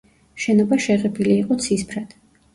შენობა 0.45 0.79
შეღებილი 0.85 1.37
იყო 1.43 1.59
ცისფრად. 1.69 2.19